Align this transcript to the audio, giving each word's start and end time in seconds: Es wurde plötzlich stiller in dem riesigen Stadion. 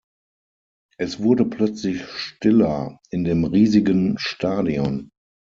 Es 0.97 1.19
wurde 1.21 1.45
plötzlich 1.45 2.03
stiller 2.07 2.97
in 3.11 3.23
dem 3.23 3.45
riesigen 3.45 4.17
Stadion. 4.17 5.11